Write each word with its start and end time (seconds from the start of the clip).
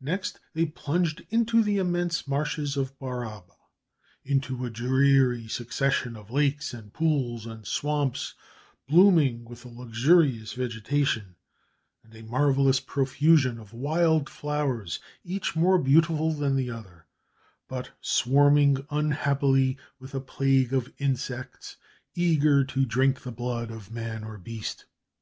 Next 0.00 0.40
they 0.54 0.64
plunged 0.64 1.22
into 1.28 1.62
the 1.62 1.76
immense 1.76 2.26
marshes 2.26 2.78
of 2.78 2.98
Baraba; 2.98 3.52
into 4.24 4.64
a 4.64 4.70
dreary 4.70 5.48
succession 5.48 6.16
of 6.16 6.30
lakes, 6.30 6.72
and 6.72 6.94
pools, 6.94 7.44
and 7.44 7.66
swamps, 7.66 8.32
blooming 8.88 9.44
with 9.44 9.66
a 9.66 9.68
luxurious 9.68 10.54
vegetation 10.54 11.36
and 12.02 12.14
a 12.14 12.22
marvellous 12.22 12.80
profusion 12.80 13.58
of 13.58 13.74
wild 13.74 14.30
flowers, 14.30 14.98
each 15.24 15.54
more 15.54 15.78
beautiful 15.78 16.32
than 16.32 16.56
the 16.56 16.70
other, 16.70 17.04
but 17.68 17.90
swarming, 18.00 18.78
unhappily, 18.88 19.76
with 19.98 20.14
a 20.14 20.20
plague 20.20 20.72
of 20.72 20.90
insects 20.96 21.76
eager 22.14 22.64
to 22.64 22.86
drink 22.86 23.20
the 23.20 23.30
blood 23.30 23.70
of 23.70 23.90
man 23.92 24.24
or 24.24 24.38
beast. 24.38 24.86